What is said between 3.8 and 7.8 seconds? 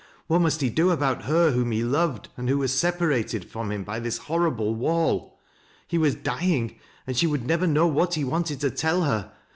by this horrible wall] He tvas dying, and she would never